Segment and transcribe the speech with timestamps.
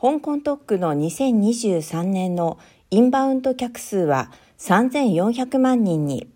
[0.00, 2.56] 香港特区の2023年の
[2.88, 6.28] インバウンド客数は3400万人に。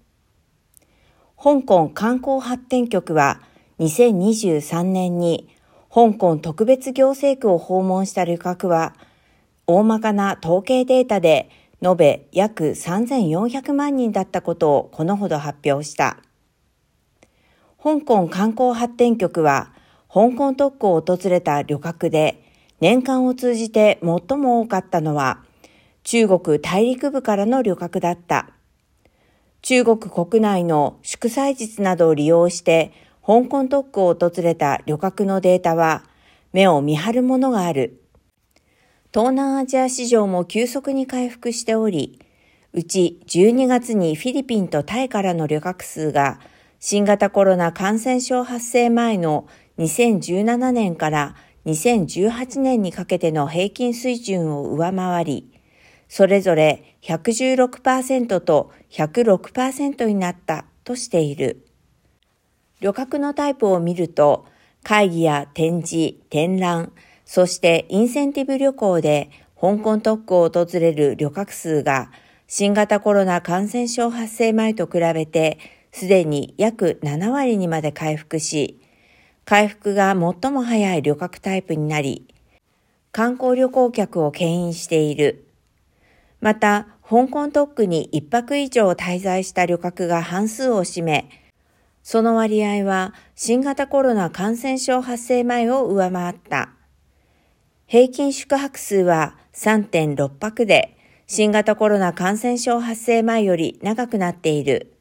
[1.41, 3.41] 香港観光発展局は
[3.79, 5.49] 2023年に
[5.95, 8.97] 香港特別行政区を訪問した旅客は
[9.69, 11.49] 大まかな統計データで
[11.81, 16.19] 延べ約3400万人だったことをこのほど発表した。
[17.81, 19.73] 香港観光発展局は
[20.13, 22.43] 香港特区を訪れた旅客で
[22.83, 25.45] 年間を通じて最も多かったのは
[26.03, 28.51] 中国大陸部からの旅客だった。
[29.61, 32.93] 中国国内の祝祭日などを利用して
[33.25, 36.03] 香港特区を訪れた旅客のデータは
[36.53, 38.03] 目を見張るものがある。
[39.15, 42.19] 東南アジア市場も急速に回復しており、
[42.73, 46.41] うち12月にフィリピンとタイからの旅客数が
[46.81, 49.47] 新型コロナ感染症発生前の
[49.79, 55.53] 2017年から2018年にかけての平均水準を上回り、
[56.09, 61.67] それぞれ116%と106%になったとしている。
[62.81, 64.47] 旅客のタイプを見ると、
[64.83, 66.93] 会議や展示、展覧、
[67.25, 72.11] そしてインセンティブ旅行で香港特区を訪れる旅客数が
[72.49, 75.59] 新型コロナ感染症発生前と比べて
[75.93, 78.82] すでに約7割にまで回復し、
[79.45, 82.27] 回復が最も早い旅客タイプになり、
[83.11, 85.47] 観光旅行客を牽引している。
[86.41, 91.29] また、香港特区に1泊以上滞在した旅客が半数を占め、
[92.03, 96.71] その割合は新型コロナ感染症発生前を上回った。
[97.87, 104.95] 平均宿泊数は3.6泊で、新型コロナ感染症発生前より長くなっている。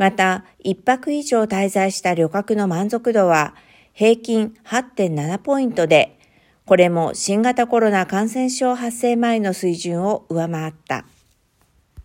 [0.00, 3.54] また、1泊以上滞在した旅客の満足度は
[3.92, 6.18] 平均8.7ポイントで、
[6.64, 11.04] これも新型コロナ感染症発生前の水準を上回った。